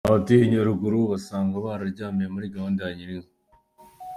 [0.07, 3.33] Abatuye Nyaruguru basanga bararyamiwe muri gahunda ya girinka